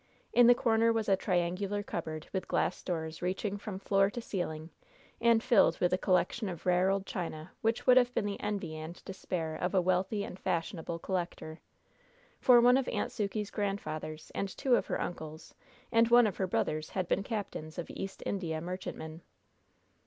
[0.33, 4.71] In the corner was a triangular cupboard with glass doors reaching from floor to ceiling,
[5.21, 8.75] and filled with a collection of rare old china which would have been the envy
[8.75, 11.59] and despair of a wealthy and fashionable collector;
[12.39, 15.53] for one of Aunt Sukey's grandfathers and two of her uncles
[15.91, 19.21] and one of her brothers had been captains of East India merchantmen.